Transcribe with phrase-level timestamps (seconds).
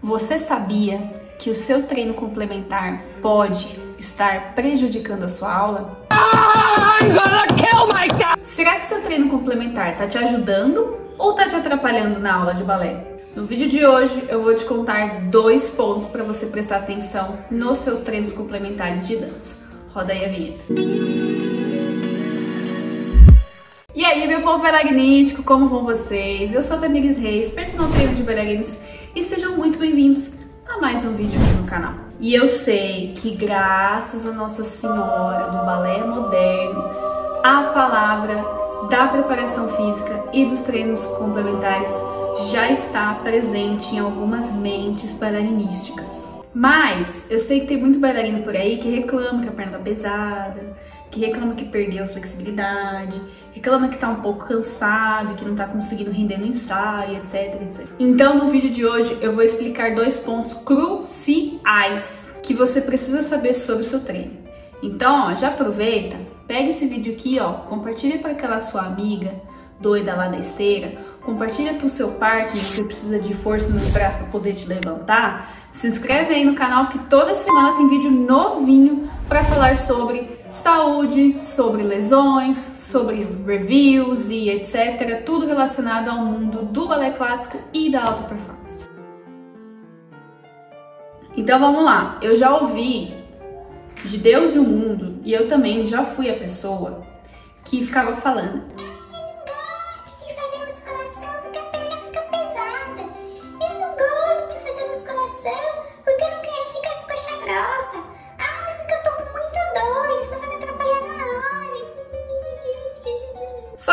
[0.00, 6.06] Você sabia que o seu treino complementar pode estar prejudicando a sua aula?
[8.44, 12.62] Será que seu treino complementar está te ajudando ou está te atrapalhando na aula de
[12.62, 13.18] balé?
[13.34, 17.78] No vídeo de hoje eu vou te contar dois pontos para você prestar atenção nos
[17.78, 19.68] seus treinos complementares de dança.
[19.92, 20.60] Roda aí a vinheta.
[23.96, 26.54] E aí, meu povo bailarinístico, como vão vocês?
[26.54, 28.78] Eu sou a Tamires Reis, personal trainer de bailarinos
[29.18, 30.30] e sejam muito bem-vindos
[30.64, 31.92] a mais um vídeo aqui no canal.
[32.20, 36.84] E eu sei que graças a Nossa Senhora do Balé Moderno,
[37.42, 38.36] a palavra
[38.88, 41.90] da preparação física e dos treinos complementares
[42.52, 46.38] já está presente em algumas mentes bailarinísticas.
[46.54, 49.78] Mas eu sei que tem muito bailarino por aí que reclama que a perna tá
[49.82, 50.76] pesada,
[51.10, 53.20] que reclama que perdeu a flexibilidade,
[53.52, 57.86] reclama que tá um pouco cansado, que não tá conseguindo render no ensaio, etc, etc.
[57.98, 63.54] Então, no vídeo de hoje, eu vou explicar dois pontos cruciais que você precisa saber
[63.54, 64.38] sobre o seu treino.
[64.82, 66.16] Então, ó, já aproveita,
[66.46, 69.34] pega esse vídeo aqui, ó, compartilha para aquela sua amiga
[69.80, 74.20] doida lá da esteira, compartilha para o seu partner que precisa de força nos braços
[74.20, 75.68] para poder te levantar.
[75.72, 81.42] Se inscreve aí no canal que toda semana tem vídeo novinho para falar sobre saúde,
[81.42, 85.22] sobre lesões, sobre reviews e etc.
[85.24, 88.88] Tudo relacionado ao mundo do balé clássico e da alta performance.
[91.36, 93.14] Então vamos lá, eu já ouvi
[94.04, 97.02] de Deus e o mundo, e eu também já fui a pessoa
[97.64, 98.62] que ficava falando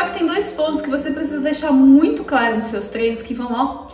[0.06, 3.52] que tem dois pontos que você precisa deixar muito claro nos seus treinos que vão,
[3.52, 3.88] ó,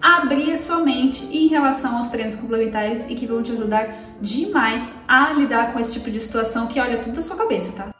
[0.00, 4.94] abrir a sua mente em relação aos treinos complementares e que vão te ajudar demais
[5.06, 7.90] a lidar com esse tipo de situação que olha tudo da sua cabeça, tá?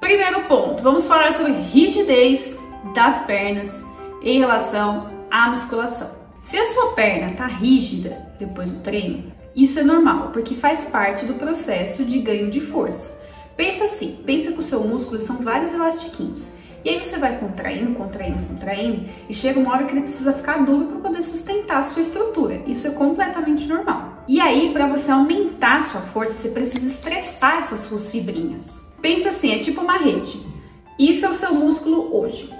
[0.00, 2.58] Primeiro ponto, vamos falar sobre rigidez
[2.94, 3.84] das pernas
[4.22, 6.10] em relação à musculação.
[6.40, 11.24] Se a sua perna tá rígida depois do treino, isso é normal, porque faz parte
[11.26, 13.18] do processo de ganho de força.
[13.56, 16.48] Pensa assim, pensa que o seu músculo são vários elastiquinhos.
[16.82, 20.64] E aí você vai contraindo, contraindo, contraindo, e chega uma hora que ele precisa ficar
[20.64, 22.62] duro para poder sustentar a sua estrutura.
[22.66, 24.24] Isso é completamente normal.
[24.26, 28.90] E aí, para você aumentar a sua força, você precisa estressar essas suas fibrinhas.
[29.02, 30.40] Pensa assim, é tipo uma rede.
[30.98, 32.50] Isso é o seu músculo hoje.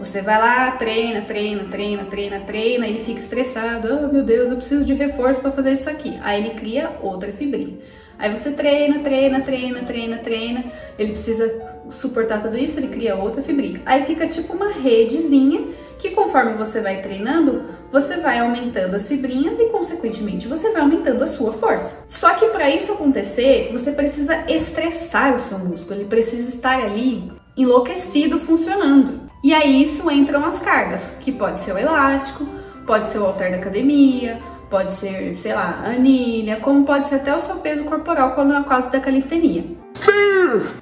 [0.00, 3.86] Você vai lá, treina, treina, treina, treina, treina e fica estressado.
[3.86, 6.18] Oh, meu Deus, eu preciso de reforço para fazer isso aqui.
[6.22, 7.76] Aí ele cria outra fibrinha.
[8.18, 10.64] Aí você treina, treina, treina, treina, treina.
[10.98, 11.54] Ele precisa
[11.90, 13.82] suportar tudo isso, ele cria outra fibrinha.
[13.84, 15.68] Aí fica tipo uma redezinha
[15.98, 21.22] que conforme você vai treinando, você vai aumentando as fibrinhas e consequentemente você vai aumentando
[21.22, 22.04] a sua força.
[22.08, 27.30] Só que para isso acontecer, você precisa estressar o seu músculo, ele precisa estar ali
[27.54, 29.29] enlouquecido funcionando.
[29.42, 32.46] E aí isso entram as cargas, que pode ser o elástico,
[32.86, 37.34] pode ser o halter da academia, pode ser, sei lá, anilha, como pode ser até
[37.34, 39.64] o seu peso corporal quando é o da calistenia.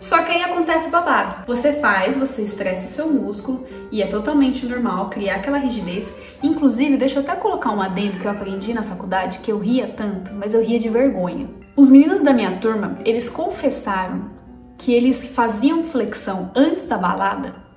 [0.01, 1.47] Só que aí acontece o babado.
[1.47, 6.13] Você faz, você estressa o seu músculo e é totalmente normal criar aquela rigidez.
[6.43, 9.89] Inclusive, deixa eu até colocar um adendo que eu aprendi na faculdade que eu ria
[9.89, 11.49] tanto, mas eu ria de vergonha.
[11.77, 14.31] Os meninos da minha turma, eles confessaram
[14.77, 17.68] que eles faziam flexão antes da balada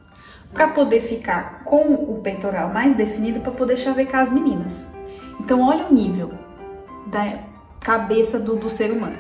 [0.54, 4.94] para poder ficar com o peitoral mais definido para poder chavecar as meninas.
[5.40, 6.32] Então olha o nível
[7.08, 7.40] da
[7.80, 9.18] cabeça do, do ser humano.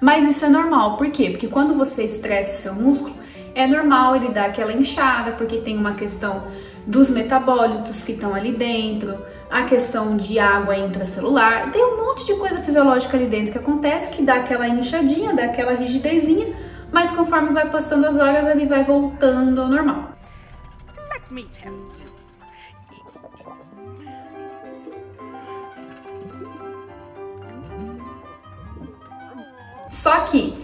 [0.00, 1.30] Mas isso é normal, por quê?
[1.30, 3.14] Porque quando você estressa o seu músculo,
[3.54, 6.44] é normal ele dar aquela inchada, porque tem uma questão
[6.86, 9.16] dos metabólitos que estão ali dentro,
[9.50, 14.14] a questão de água intracelular, tem um monte de coisa fisiológica ali dentro que acontece
[14.14, 16.54] que dá aquela inchadinha, dá aquela rigidezinha,
[16.92, 20.15] mas conforme vai passando as horas ele vai voltando ao normal
[21.30, 22.16] me tell you.
[29.90, 30.54] Só que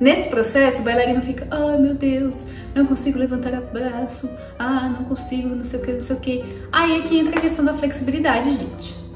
[0.00, 2.44] nesse processo o bailarino fica, ai oh, meu Deus,
[2.74, 4.28] não consigo levantar o braço,
[4.58, 6.44] ah, não consigo, não sei o que, não sei o que.
[6.72, 9.07] Aí é que entra a questão da flexibilidade, gente.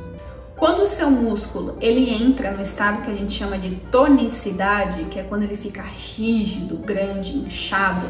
[0.56, 5.18] Quando o seu músculo ele entra no estado que a gente chama de tonicidade, que
[5.18, 8.06] é quando ele fica rígido, grande, inchado,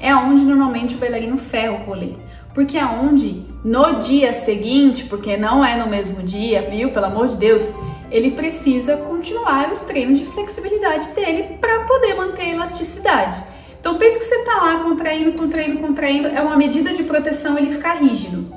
[0.00, 2.12] é onde normalmente o bailarino ferra o rolê.
[2.54, 6.90] Porque é onde no dia seguinte, porque não é no mesmo dia, viu?
[6.90, 7.74] Pelo amor de Deus,
[8.10, 13.36] ele precisa continuar os treinos de flexibilidade dele para poder manter a elasticidade.
[13.80, 17.72] Então pense que você tá lá contraindo, contraindo, contraindo, é uma medida de proteção ele
[17.72, 18.52] ficar rígido.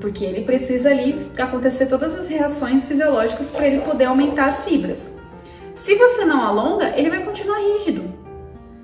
[0.00, 4.98] Porque ele precisa ali acontecer todas as reações fisiológicas para ele poder aumentar as fibras.
[5.74, 8.12] Se você não alonga, ele vai continuar rígido.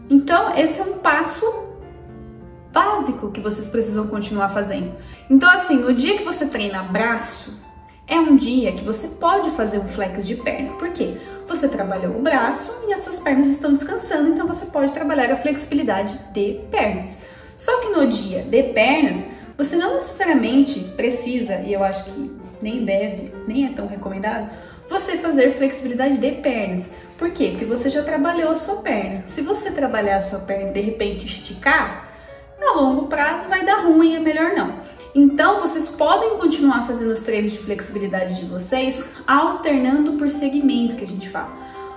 [0.08, 1.44] Então, esse é um passo
[2.72, 4.94] básico que vocês precisam continuar fazendo.
[5.30, 7.62] Então, assim, no dia que você treina braço,
[8.06, 10.72] é um dia que você pode fazer um flex de perna.
[10.74, 11.16] Por quê?
[11.48, 15.36] Você trabalhou o braço e as suas pernas estão descansando, então você pode trabalhar a
[15.36, 17.18] flexibilidade de pernas.
[17.56, 22.30] Só que no dia de pernas, você não necessariamente precisa, e eu acho que
[22.60, 24.50] nem deve, nem é tão recomendado,
[24.88, 26.94] você fazer flexibilidade de pernas.
[27.18, 27.50] Por quê?
[27.50, 29.22] Porque você já trabalhou a sua perna.
[29.26, 32.12] Se você trabalhar a sua perna e de repente esticar,
[32.60, 34.78] a longo prazo vai dar ruim, é melhor não.
[35.14, 41.04] Então, vocês podem continuar fazendo os treinos de flexibilidade de vocês, alternando por segmento que
[41.04, 41.52] a gente fala.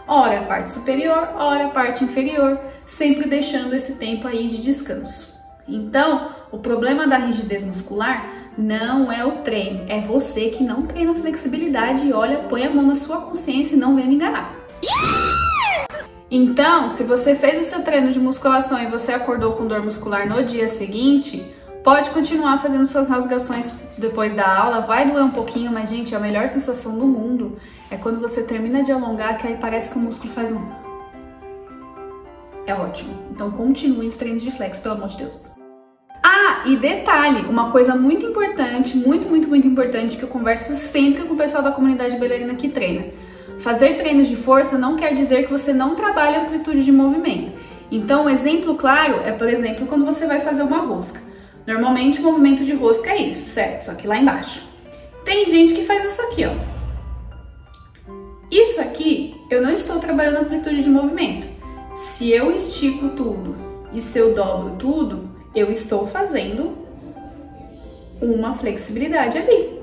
[0.08, 5.37] Ora a parte superior, ora a parte inferior, sempre deixando esse tempo aí de descanso.
[5.68, 11.14] Então, o problema da rigidez muscular não é o treino, é você que não treina
[11.14, 14.56] flexibilidade e olha, põe a mão na sua consciência e não vem me enganar.
[16.30, 20.28] Então, se você fez o seu treino de musculação e você acordou com dor muscular
[20.28, 21.54] no dia seguinte,
[21.84, 26.20] pode continuar fazendo suas rasgações depois da aula, vai doer um pouquinho, mas gente, a
[26.20, 27.58] melhor sensação do mundo
[27.90, 30.62] é quando você termina de alongar, que aí parece que o músculo faz um.
[32.66, 33.14] É ótimo.
[33.32, 35.57] Então continue os treinos de flex, pelo amor de Deus.
[36.66, 41.34] E detalhe, uma coisa muito importante, muito, muito, muito importante que eu converso sempre com
[41.34, 43.06] o pessoal da comunidade bailarina que treina
[43.60, 47.52] Fazer treinos de força não quer dizer que você não trabalha amplitude de movimento.
[47.92, 51.20] Então, um exemplo claro é, por exemplo, quando você vai fazer uma rosca.
[51.66, 53.86] Normalmente o movimento de rosca é isso, certo?
[53.86, 54.66] Só que lá embaixo.
[55.26, 56.54] Tem gente que faz isso aqui, ó.
[58.50, 61.48] Isso aqui, eu não estou trabalhando amplitude de movimento.
[61.96, 63.56] Se eu estico tudo
[63.92, 65.27] e se eu dobro tudo,
[65.58, 66.78] eu estou fazendo
[68.22, 69.82] uma flexibilidade ali.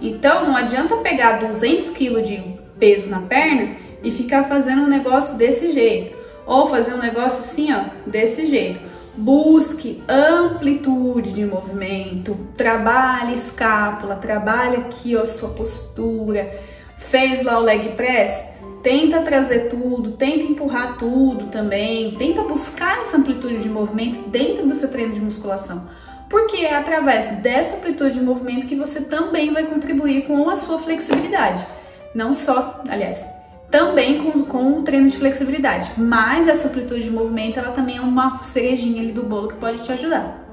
[0.00, 2.42] Então, não adianta pegar 200 kg de
[2.78, 6.16] peso na perna e ficar fazendo um negócio desse jeito.
[6.46, 8.80] Ou fazer um negócio assim, ó, desse jeito.
[9.16, 16.60] Busque amplitude de movimento, trabalhe escápula, trabalhe aqui ó, sua postura.
[16.96, 18.53] Fez lá o leg press?
[18.84, 24.74] Tenta trazer tudo, tenta empurrar tudo também, tenta buscar essa amplitude de movimento dentro do
[24.76, 25.88] seu treino de musculação.
[26.30, 30.78] Porque é através dessa amplitude de movimento que você também vai contribuir com a sua
[30.78, 31.66] flexibilidade
[32.14, 33.28] não só, aliás,
[33.70, 38.00] também com, com um treino de flexibilidade, mas essa amplitude de movimento ela também é
[38.00, 40.44] uma cerejinha ali do bolo que pode te ajudar.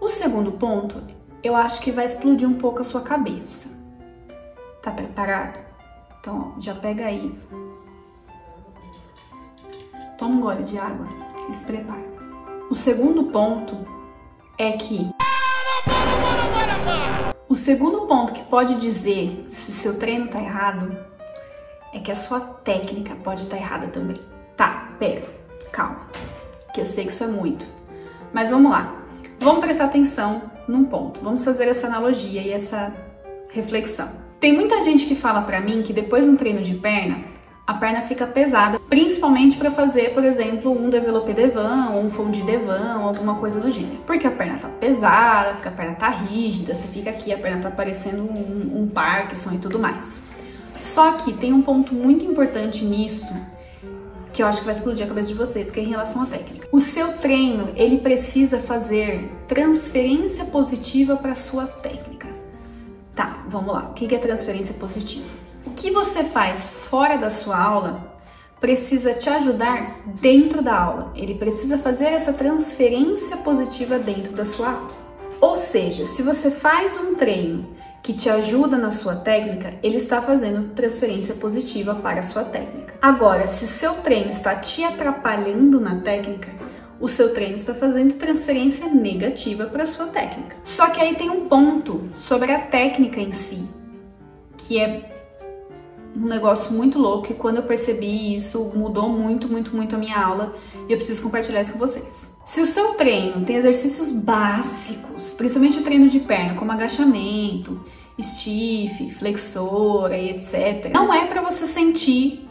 [0.00, 1.02] O segundo ponto,
[1.42, 3.76] eu acho que vai explodir um pouco a sua cabeça.
[4.80, 5.67] Tá preparado?
[6.20, 7.36] Então, ó, já pega aí.
[10.18, 11.06] Toma um gole de água
[11.48, 12.04] e se prepara.
[12.70, 13.76] O segundo ponto
[14.58, 15.10] é que
[17.48, 20.98] o segundo ponto que pode dizer se seu treino tá errado
[21.94, 24.18] é que a sua técnica pode estar tá errada também.
[24.56, 25.22] Tá, pera,
[25.72, 26.06] calma,
[26.74, 27.64] que eu sei que isso é muito.
[28.32, 28.94] Mas vamos lá,
[29.40, 32.92] vamos prestar atenção num ponto, vamos fazer essa analogia e essa
[33.48, 34.27] reflexão.
[34.40, 37.24] Tem muita gente que fala pra mim que depois de um treino de perna,
[37.66, 42.42] a perna fica pesada, principalmente para fazer, por exemplo, um developer devan ou um fondue
[42.42, 43.98] devan alguma coisa do gênero.
[44.06, 47.62] Porque a perna tá pesada, porque a perna tá rígida, você fica aqui, a perna
[47.62, 50.20] tá parecendo um, um Parkinson e tudo mais.
[50.78, 53.34] Só que tem um ponto muito importante nisso
[54.32, 56.26] que eu acho que vai explodir a cabeça de vocês, que é em relação à
[56.26, 56.68] técnica.
[56.70, 62.07] O seu treino, ele precisa fazer transferência positiva para sua técnica.
[63.18, 63.88] Tá, vamos lá.
[63.90, 65.26] O que é transferência positiva?
[65.66, 68.16] O que você faz fora da sua aula
[68.60, 71.12] precisa te ajudar dentro da aula.
[71.16, 74.90] Ele precisa fazer essa transferência positiva dentro da sua aula.
[75.40, 77.66] Ou seja, se você faz um treino
[78.04, 82.94] que te ajuda na sua técnica, ele está fazendo transferência positiva para a sua técnica.
[83.02, 86.48] Agora, se o seu treino está te atrapalhando na técnica,
[87.00, 90.56] o seu treino está fazendo transferência negativa para sua técnica.
[90.64, 93.68] Só que aí tem um ponto sobre a técnica em si,
[94.56, 95.14] que é
[96.16, 100.18] um negócio muito louco e quando eu percebi isso mudou muito, muito, muito a minha
[100.18, 100.54] aula
[100.88, 102.36] e eu preciso compartilhar isso com vocês.
[102.44, 107.84] Se o seu treino tem exercícios básicos, principalmente o treino de perna, como agachamento,
[108.20, 112.48] stiff, flexora e etc, não é para você sentir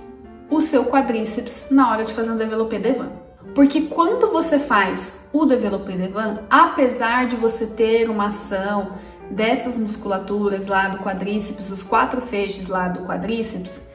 [0.50, 3.27] o seu quadríceps na hora de fazer um developer devan.
[3.54, 8.94] Porque quando você faz o developer devan, apesar de você ter uma ação
[9.30, 13.92] dessas musculaturas lá do quadríceps, os quatro feixes lá do quadríceps,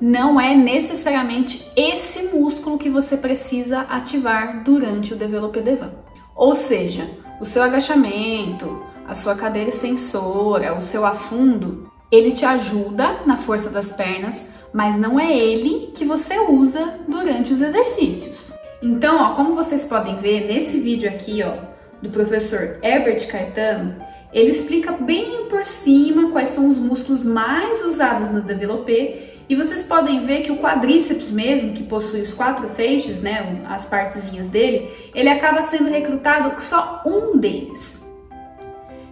[0.00, 5.92] não é necessariamente esse músculo que você precisa ativar durante o developer devan.
[6.34, 13.20] Ou seja, o seu agachamento, a sua cadeira extensora, o seu afundo, ele te ajuda
[13.26, 18.49] na força das pernas, mas não é ele que você usa durante os exercícios.
[18.82, 21.54] Então, ó, como vocês podem ver nesse vídeo aqui, ó,
[22.00, 23.96] do professor Herbert Caetano,
[24.32, 29.82] ele explica bem por cima quais são os músculos mais usados no développé e vocês
[29.82, 34.90] podem ver que o quadríceps mesmo, que possui os quatro feixes, né, as partezinhas dele,
[35.14, 38.00] ele acaba sendo recrutado com só um deles.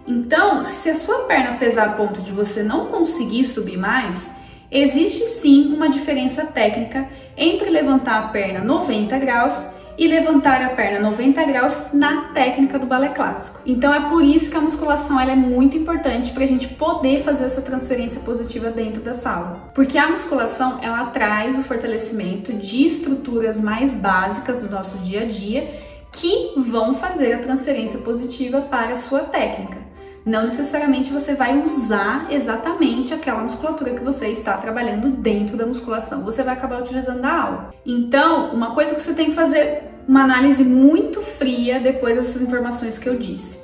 [0.07, 4.31] Então, se a sua perna pesar a ponto de você não conseguir subir mais,
[4.71, 11.09] existe sim uma diferença técnica entre levantar a perna 90 graus e levantar a perna
[11.09, 13.59] 90 graus na técnica do balé clássico.
[13.65, 17.43] Então é por isso que a musculação é muito importante para a gente poder fazer
[17.43, 19.69] essa transferência positiva dentro da sala.
[19.75, 25.25] Porque a musculação ela traz o fortalecimento de estruturas mais básicas do nosso dia a
[25.25, 25.69] dia
[26.13, 29.88] que vão fazer a transferência positiva para a sua técnica.
[30.29, 36.23] Não necessariamente você vai usar exatamente aquela musculatura que você está trabalhando dentro da musculação.
[36.23, 37.73] Você vai acabar utilizando na aula.
[37.83, 42.99] Então, uma coisa que você tem que fazer uma análise muito fria depois dessas informações
[42.99, 43.57] que eu disse.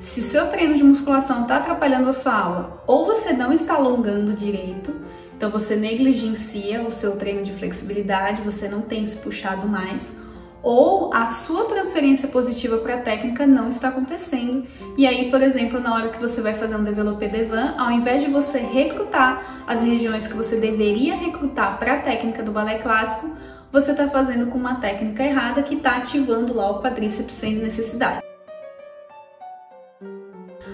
[0.00, 3.74] Se o seu treino de musculação está atrapalhando a sua aula, ou você não está
[3.74, 4.92] alongando direito,
[5.36, 10.16] então você negligencia o seu treino de flexibilidade, você não tem se puxado mais,
[10.62, 14.66] ou a sua transferência positiva para a técnica não está acontecendo.
[14.96, 18.22] E aí, por exemplo, na hora que você vai fazer um developer devan, ao invés
[18.22, 23.36] de você recrutar as regiões que você deveria recrutar para a técnica do balé clássico,
[23.70, 28.22] você está fazendo com uma técnica errada que está ativando lá o quadríceps sem necessidade.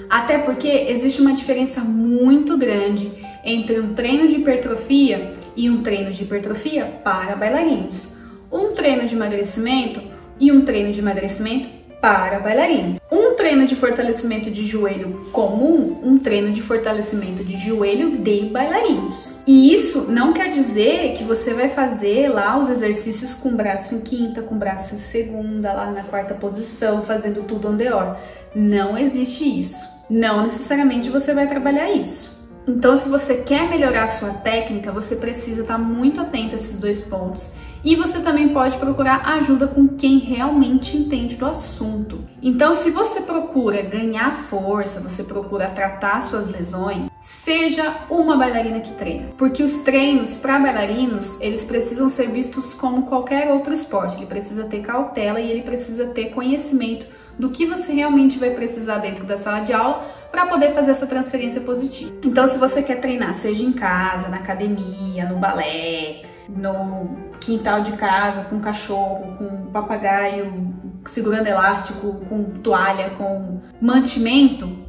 [0.09, 3.13] Até porque existe uma diferença muito grande
[3.43, 8.14] entre um treino de hipertrofia e um treino de hipertrofia para bailarinos
[8.55, 10.01] um treino de emagrecimento
[10.39, 11.69] e um treino de emagrecimento
[12.01, 13.01] para bailarino.
[13.11, 19.35] Um treino de fortalecimento de joelho comum, um treino de fortalecimento de joelho de bailarinos.
[19.45, 24.01] E isso não quer dizer que você vai fazer lá os exercícios com braço em
[24.01, 28.17] quinta, com braço em segunda, lá na quarta posição, fazendo tudo on the or.
[28.55, 29.83] Não existe isso.
[30.09, 32.35] Não necessariamente você vai trabalhar isso.
[32.69, 36.79] Então, se você quer melhorar a sua técnica, você precisa estar muito atento a esses
[36.79, 37.51] dois pontos.
[37.85, 42.25] E você também pode procurar ajuda com quem realmente entende do assunto.
[42.43, 48.93] Então, se você procura ganhar força, você procura tratar suas lesões, seja uma bailarina que
[48.93, 49.29] treina.
[49.37, 54.17] Porque os treinos para bailarinos, eles precisam ser vistos como qualquer outro esporte.
[54.17, 57.07] Ele precisa ter cautela e ele precisa ter conhecimento
[57.39, 61.07] do que você realmente vai precisar dentro da sala de aula para poder fazer essa
[61.07, 62.13] transferência positiva.
[62.23, 67.93] Então, se você quer treinar, seja em casa, na academia, no balé, no quintal de
[67.93, 70.75] casa, com cachorro, com papagaio,
[71.07, 74.85] segurando elástico, com toalha, com mantimento,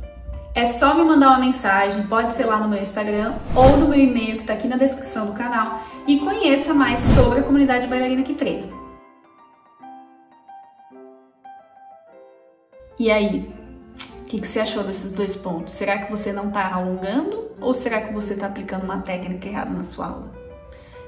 [0.56, 4.00] é só me mandar uma mensagem, pode ser lá no meu Instagram ou no meu
[4.00, 8.24] e-mail que está aqui na descrição do canal e conheça mais sobre a comunidade bailarina
[8.24, 8.74] que treina.
[12.98, 13.54] E aí,
[14.22, 15.74] o que, que, você achou desses dois pontos?
[15.74, 19.72] Será que você não está alongando ou será que você está aplicando uma técnica errada
[19.72, 20.45] na sua aula?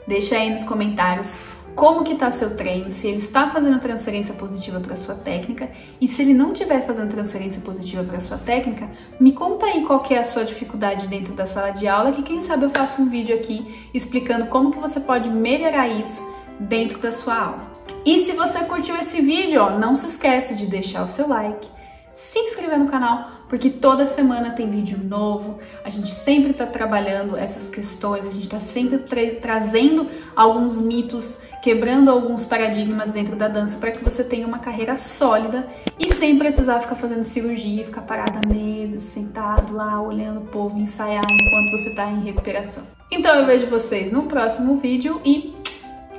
[0.08, 1.38] Deixa aí nos comentários
[1.76, 5.70] como que está seu treino, se ele está fazendo transferência positiva para sua técnica
[6.02, 10.00] e se ele não estiver fazendo transferência positiva para sua técnica, me conta aí qual
[10.00, 13.00] que é a sua dificuldade dentro da sala de aula, que quem sabe eu faço
[13.00, 16.20] um vídeo aqui explicando como que você pode melhorar isso
[16.60, 17.72] dentro da sua aula.
[18.04, 21.68] E se você curtiu esse vídeo, ó, não se esquece de deixar o seu like,
[22.12, 27.38] se inscrever no canal, porque toda semana tem vídeo novo, a gente sempre está trabalhando
[27.38, 33.48] essas questões, a gente está sempre tra trazendo alguns mitos, quebrando alguns paradigmas dentro da
[33.48, 35.68] dança para que você tenha uma carreira sólida
[36.00, 41.26] e sem precisar ficar fazendo cirurgia, ficar parada meses, sentado lá, olhando o povo ensaiar
[41.30, 42.84] enquanto você está em recuperação.
[43.12, 45.56] Então eu vejo vocês no próximo vídeo e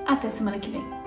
[0.06, 0.97] até semana que vem.